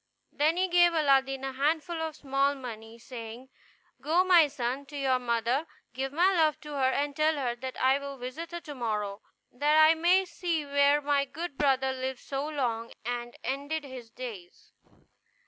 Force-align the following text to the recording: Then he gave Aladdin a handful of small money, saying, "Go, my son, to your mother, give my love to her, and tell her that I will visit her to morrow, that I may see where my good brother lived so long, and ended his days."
Then 0.31 0.57
he 0.57 0.67
gave 0.67 0.93
Aladdin 0.95 1.43
a 1.43 1.51
handful 1.53 2.01
of 2.01 2.15
small 2.15 2.55
money, 2.55 2.97
saying, 2.97 3.49
"Go, 4.01 4.23
my 4.23 4.47
son, 4.47 4.87
to 4.87 4.97
your 4.97 5.19
mother, 5.19 5.67
give 5.93 6.11
my 6.11 6.33
love 6.35 6.59
to 6.61 6.71
her, 6.71 6.89
and 6.89 7.15
tell 7.15 7.35
her 7.35 7.55
that 7.57 7.79
I 7.79 7.99
will 7.99 8.17
visit 8.17 8.49
her 8.51 8.61
to 8.61 8.73
morrow, 8.73 9.21
that 9.51 9.77
I 9.77 9.93
may 9.93 10.25
see 10.25 10.65
where 10.65 11.03
my 11.03 11.25
good 11.25 11.55
brother 11.55 11.91
lived 11.93 12.21
so 12.21 12.47
long, 12.49 12.91
and 13.05 13.37
ended 13.43 13.83
his 13.83 14.09
days." 14.09 14.73